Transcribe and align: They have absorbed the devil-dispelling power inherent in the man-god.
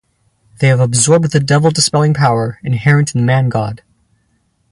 They 0.59 0.67
have 0.69 0.79
absorbed 0.79 1.29
the 1.31 1.39
devil-dispelling 1.39 2.15
power 2.15 2.57
inherent 2.63 3.13
in 3.13 3.21
the 3.21 3.25
man-god. 3.27 3.83